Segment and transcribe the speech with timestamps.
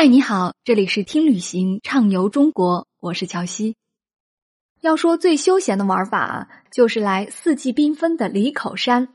[0.00, 3.74] 嗨，你好，这里是听旅行畅游中国，我是乔西。
[4.80, 9.08] 要说最休闲的玩法，就是来四季缤纷的里口山。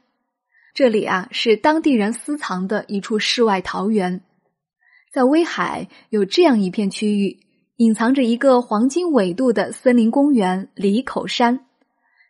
[0.73, 4.23] 这里啊，是当地人私藏的一处世外桃源。
[5.13, 7.39] 在威海有这样一片区域，
[7.77, 11.65] 隐藏着一个黄金纬度的森林公园——里口山。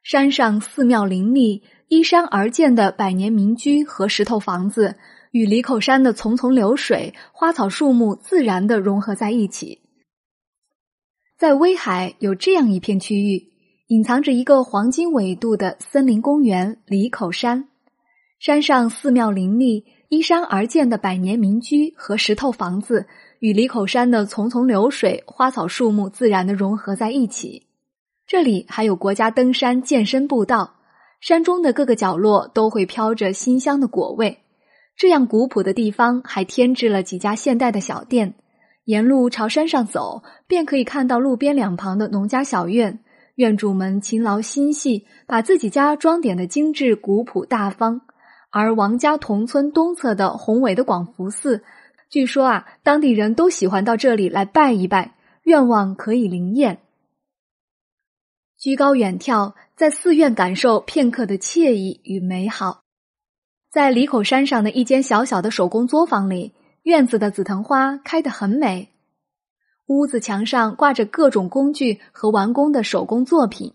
[0.03, 4.95] 山上寺庙林立，依山而建的百年民居和石头房子。
[5.33, 9.81] 与李口山的淙淙流水、花草树木自然的融合在一起。
[11.39, 13.43] 在威海有这样一片区域，
[13.87, 17.67] 隐藏着一个黄金纬度的森林公园——李口山。
[18.37, 23.07] 山上寺庙林立，依山而建的百年民居和石头房子，
[23.39, 27.65] 与李口山的淙淙流水、花草树木自然的融合在一起。
[28.27, 30.75] 这里还有国家登山健身步道，
[31.19, 34.42] 山中的各个角落都会飘着馨香的果味。
[34.95, 38.35] 这样古朴的地方，还添置了几家现代的小店。
[38.85, 42.99] 沿路朝山上走，便可以看到路边两旁的农家小院，
[43.35, 48.01] 院主们勤劳心细，把自己家装点的精致、古朴大方。
[48.51, 51.63] 而王家同村东侧的宏伟的广福寺，
[52.09, 56.79] 据说啊，当地人都喜欢到这里来拜一拜，愿望可以灵验。
[58.59, 62.82] 居高远眺，在寺院感受片刻的惬意与美好。
[63.73, 68.89] 在里口山上的一间小小的手工作坊里，院子的紫藤花开得很美。
[69.87, 73.73] 屋子墙上挂着各种工具和完工的手工作品。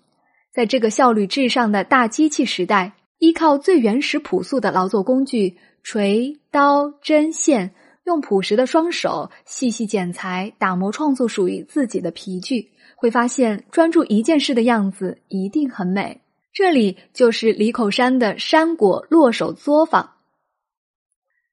[0.54, 7.74] 在这个效率至上的大机器时代，依靠最原始朴素的劳作工具——锤、刀、针、线，
[8.04, 16.20] 用朴实的双手细细剪裁、打磨，创作属于自己的皮具，会发现专注一件事的样子一定很美。
[16.58, 20.14] 这里就是里口山的山果落手作坊。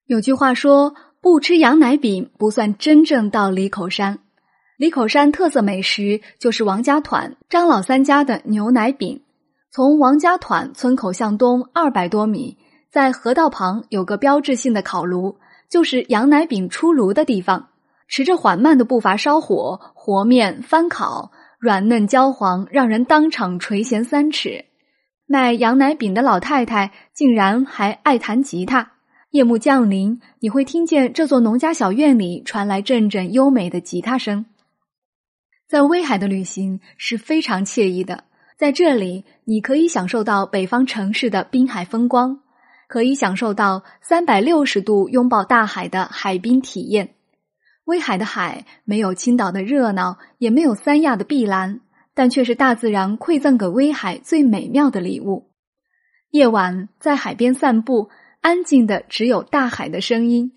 [0.08, 4.17] 有句话说：“不吃羊奶饼不算真正到里口山。”
[4.78, 9.22] 里口山特色美食就是王家团张老三家的牛奶饼。
[9.70, 12.57] 从王家团村口向东二百多米，
[12.90, 15.38] 在河道旁有个标志性的烤炉，
[15.69, 17.68] 就是羊奶饼出炉的地方。
[18.07, 24.66] 持着缓慢的步伐烧火和面翻烤，软嫩焦黄，让人当场垂涎三尺。
[25.28, 28.91] 卖羊奶饼的老太太竟然还爱弹吉他。
[29.31, 34.46] 夜幕降临，你会听见这座农家小院里传来阵阵优美的吉他声。
[35.68, 38.24] 在威海的旅行是非常惬意的，
[38.56, 42.40] 在这里你可以享受到北方城市的滨海风光，
[42.88, 47.16] 可以享受到三百六十度拥抱大海的海滨体验。
[47.86, 51.81] 威海的海没有青岛的热闹，也没有三亚的碧蓝。
[52.16, 55.52] 但却是大自然馈赠给威海最美妙的礼物。
[56.31, 58.09] 夜晚在海边散步，
[58.42, 60.52] 安静的只有大海的声音；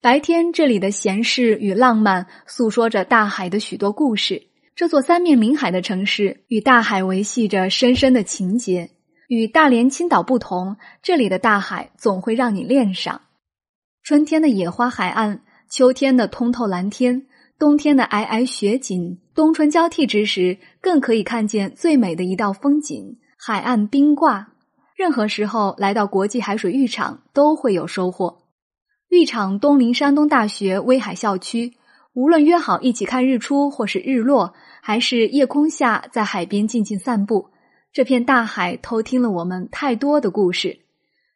[0.00, 4.48] 白天这里的闲适与浪漫，诉说着大海的许多故事。
[4.76, 8.90] 这座三面临海的城市与大海维系着深深的情结。
[9.28, 13.22] 与大连、青岛不同，这里的大海总会让你恋上。
[14.02, 17.26] 春天的野花海岸，秋天的通透蓝天。
[17.56, 24.48] 冬天的皑皑雪景，冬春交替之时，更可以看见最美的一道风景——海岸冰挂。
[24.96, 28.38] 任何时候来到国际海水浴场，都会有收获。
[29.08, 31.74] 浴场东临山东大学威海校区，
[32.12, 37.50] 无论约好一起看日出或是日落，还是夜空下在海边静静散步，
[37.92, 40.80] 这片大海偷听了我们太多的故事。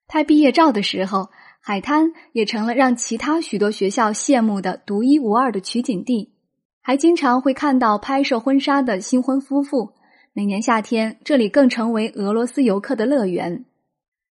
[0.08, 1.28] 拍毕业照的时候。
[1.60, 6.32] 海滩也成了让其他许多学校羡慕的独一无二的取景地，
[6.80, 9.92] 还经常会看到拍摄婚纱的新婚夫妇。
[10.32, 13.64] 每年夏天，这里更成为俄罗斯游客的乐园。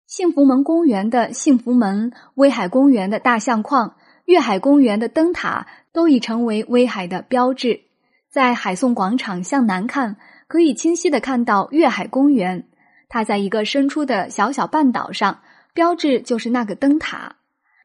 [0.08, 7.82] 幸福门公园的幸福门、威海公园的大相框、粤海公园的灯塔，都已成为威海的标志。
[8.30, 12.68] 在海颂广场向南看，可以清晰的看到粤海公园，
[13.10, 15.40] 它在一个伸出的小小半岛上。
[15.76, 17.36] 标志就是那个灯塔，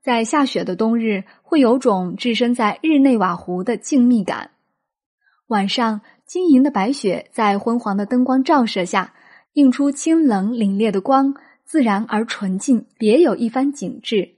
[0.01, 4.53] 在下雪的冬日，会有种置身在日内瓦湖的静谧感。
[5.49, 9.13] 晚上，晶莹的白雪在昏黄的灯光照射下，
[9.55, 11.35] 映出清冷凛冽的光，
[11.65, 14.37] 自然而纯净，别有一番景致。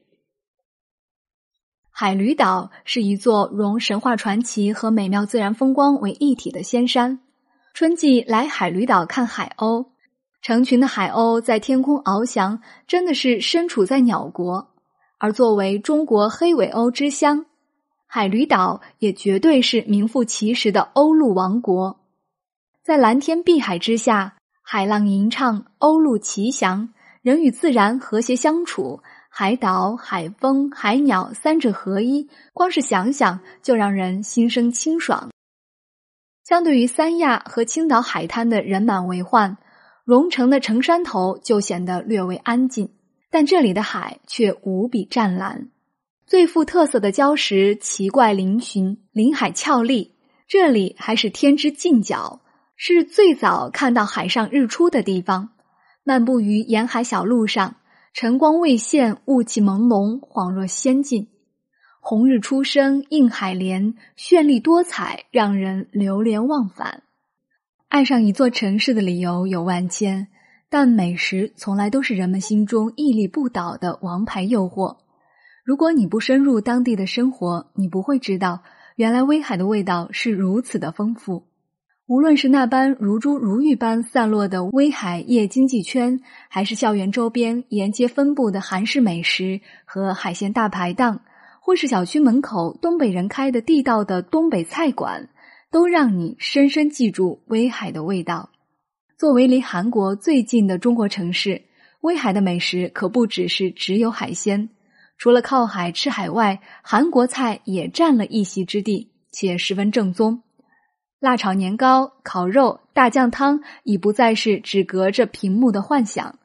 [1.90, 7.20] 海驴岛是一座融神话传奇和美妙自然风光为一体的仙山。
[7.74, 9.91] 春季来海驴岛看海鸥。
[10.42, 14.68] 成群的海鸥在天空翱翔，真的是身处在鸟国。
[15.18, 17.46] 而作为中国黑尾鸥之乡，
[18.08, 22.00] 海驴岛也绝对是名副其实的鸥鹭王国。
[22.82, 26.92] 在蓝天碧海之下，海浪吟唱，鸥鹭齐翔，
[27.22, 35.30] 人与自然和谐相处，海岛、海风、海鸟三者合一，光是想想就让人心生清爽。
[36.42, 39.56] 相对于三亚和青岛海滩的人满为患，
[40.04, 42.90] 蓉城的城山头就显得略微安静，
[43.30, 45.68] 但这里的海却无比湛蓝。
[46.26, 50.16] 最富特色的礁石奇怪嶙峋，临海峭立。
[50.48, 52.40] 这里还是天之近角，
[52.76, 55.50] 是最早看到海上日出的地方。
[56.04, 57.76] 漫步于沿海小路上，
[58.12, 61.28] 晨光未现，雾气朦胧，恍若仙境。
[62.00, 67.04] 红日初升，映海莲，绚丽多彩，让人流连忘返。
[67.92, 70.28] 爱上一座城市的理由有万千，
[70.70, 74.96] 但美食从来都是人们心中屹立不倒的王牌诱惑。
[75.62, 78.62] 如果你不深入当地的生活，你不会知道，
[78.96, 81.44] 原来威海的味道是如此的丰富。
[82.06, 86.18] 无论是那般如珠如玉般散落的威海夜经济圈，
[86.48, 91.20] 还是校园周边沿街分布的韩式美食和海鲜大排档。
[91.64, 95.28] 或是小区门口东北人开的地道的东北菜馆，
[95.72, 98.50] 都让你深深记住威海的味道。
[99.18, 101.62] 作为离韩国最近的中国城市，
[102.02, 104.68] 威海的美食可不只是只有海鲜。
[105.16, 110.42] 除了靠海吃海外，韩国菜也占了一席之地，且十分正宗。
[111.20, 116.38] 辣炒年糕、烤肉、大酱汤已不再是只隔着屏幕的幻想。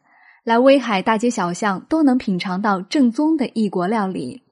[0.46, 4.44] 来威海大街小巷都能品尝到正宗的异国料理。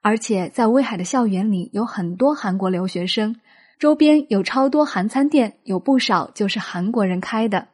[0.00, 3.34] 而且在威海的校园里有很多韩国留学生，
[3.78, 7.68] 周边有超多韩餐店，有不少就是韩国人开的。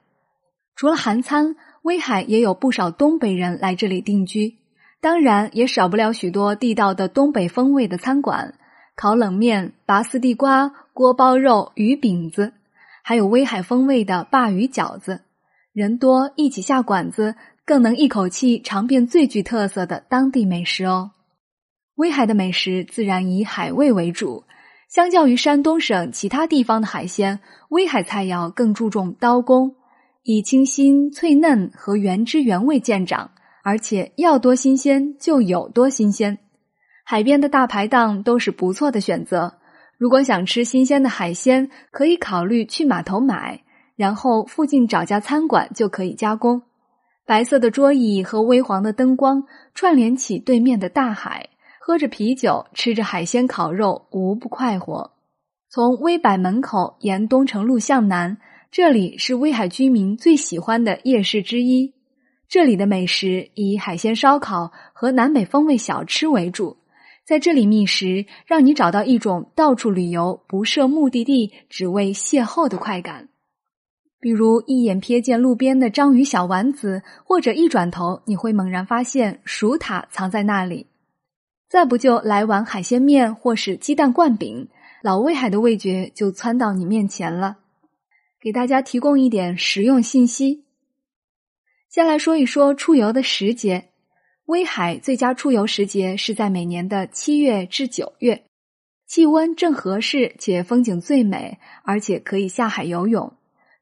[0.75, 4.56] 除了韩餐，威海也有不少东北人来这里定居，
[5.00, 8.54] 当然也少不了许多地道的东北风味的餐馆，
[8.96, 12.52] 烤冷面、拔丝地瓜、锅包肉、鱼饼子，
[13.04, 15.20] 还有威海风味的鲅鱼饺子。
[15.72, 21.12] 人多一起下馆子，更能一口气尝遍最具特色的当地美食哦。
[21.94, 24.44] 威海的美食自然以海味为主，
[24.92, 27.40] 相较于山东省其他地方的海鲜，
[27.70, 29.74] 威海菜肴更注重刀工，
[30.22, 33.30] 以清新、脆嫩和原汁原味见长，
[33.64, 36.36] 而且要多新鲜就有多新鲜。
[37.06, 39.54] 海边的大排档都是不错的选择。
[39.96, 43.62] 如果想吃新鲜的海鲜，可以考虑去码头买，
[43.96, 46.60] 然后附近找家餐馆就可以加工。
[47.24, 49.44] 白色的桌椅和微黄的灯光
[49.74, 51.48] 串联起对面的大海。
[51.84, 55.11] 喝着啤酒，吃着海鲜烤肉，无不快活。
[55.69, 58.38] 从威百门口沿东城路向南，
[58.70, 61.93] 这里是威海居民最喜欢的夜市之一。
[62.49, 66.76] 这里的美食以海鲜烧烤和南北风味小吃为主，
[67.26, 73.28] 在这里觅食，让你找到一种到处旅游不设目的地，只为邂逅的快感。
[74.20, 80.87] 比如一眼瞥见路边的章鱼小丸子，或者一转头，你会猛然发现薯塔藏在那里。
[81.72, 84.69] 再不就来碗海鲜面或是鸡蛋灌饼，
[85.02, 87.60] 老威海的味觉就窜到你面前了。
[88.38, 90.66] 给大家提供一点实用信息。
[91.88, 93.88] 先来说一说出游的时节，
[94.44, 98.44] 威海最佳出游时节是在每年的七月至九月，
[99.06, 103.32] 气温正合适且风景最美，而且可以下海游泳，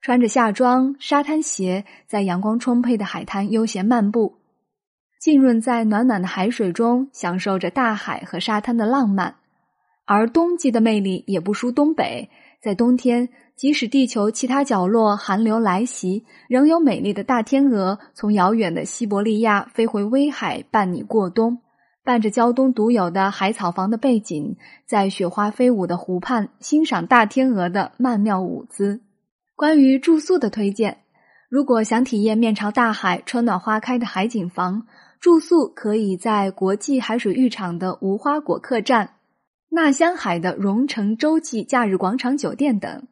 [0.01, 4.40] 穿着夏装、沙滩鞋，在阳光充沛的海滩悠闲漫步。
[5.21, 9.35] 浸润在暖暖的海水中，享受着大海和沙滩的浪漫。
[10.07, 12.31] 而冬季的魅力也不输东北，
[12.63, 21.59] 在冬天，即使地球其他角落寒流来袭，仍有美丽的大天鹅从遥远的西伯利亚飞回威海伴你过冬。
[22.03, 29.03] 伴着胶东独有的海草房的背景，在雪花飞舞的湖畔欣赏大天鹅的曼妙舞姿。
[29.55, 30.97] 关于住宿的推荐，
[31.51, 34.87] 如果想体验面朝大海、春暖花开的海景房。
[35.21, 39.17] 住宿可以在国际海水浴场的无花果客栈、
[39.69, 43.07] 纳香海的荣城洲际假日广场酒店等。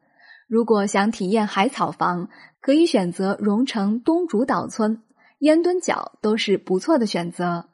[0.48, 2.30] 如果想体验海草房，
[2.62, 5.02] 可以选择荣城东主岛村、
[5.40, 7.66] 烟墩角，都是不错的选择。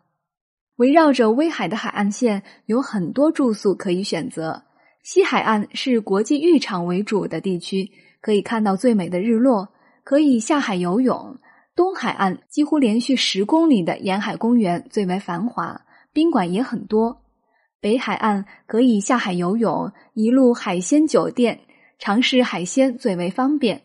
[0.76, 4.64] 围绕着威海的海岸线，有很多住宿可以选择。
[5.04, 7.88] 西海岸是国际浴场为主的地区，
[8.20, 9.68] 可以看到最美的日落，
[10.02, 11.38] 可以下海游泳。
[11.76, 17.20] 东海岸几乎连续十公里的沿海公园最为繁华，宾馆也很多。
[17.80, 21.60] 北海岸可以下海游泳，一路海鲜酒店，
[21.98, 23.82] 尝试海鲜最为方便。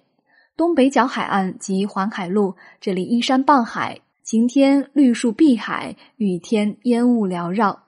[0.55, 7.85] 东北角海岸及环海路，这里依山傍海，晴天绿树碧海，雨天烟雾缭绕。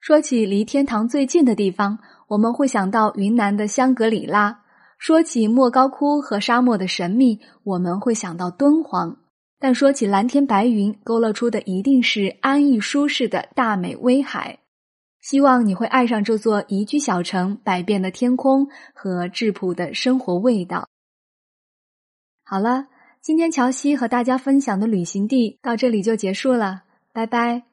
[0.00, 4.62] 说起离天堂最近的地方，我们会想到云南的香格里拉。
[4.98, 9.16] 说起莫高窟和沙漠的神秘，我们会想到敦煌。
[9.60, 14.58] 但说起蓝天白云，勾勒出的一定是安逸舒适的大美威海。
[15.20, 20.88] 希望你会爱上这座宜居小城，百变的天空和质朴的生活味道。
[22.44, 22.86] 好了，
[23.20, 27.64] 今天乔西和大家分享的旅行地到这里就结束了，拜拜。